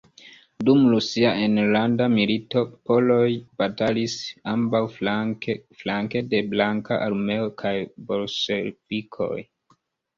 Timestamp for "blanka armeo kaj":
6.55-7.79